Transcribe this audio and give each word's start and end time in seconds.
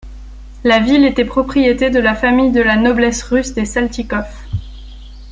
La 0.63 0.79
ville 0.79 1.05
était 1.05 1.25
propriété 1.25 1.91
de 1.91 1.99
la 1.99 2.15
famille 2.15 2.51
de 2.51 2.59
la 2.61 2.75
noblesse 2.75 3.21
russe 3.21 3.53
des 3.53 3.65
Saltykov. 3.65 4.25